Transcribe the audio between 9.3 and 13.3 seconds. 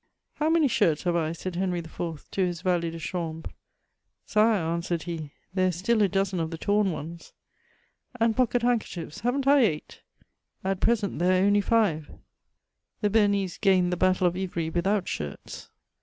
I eight?*' —*' At present there are only five." The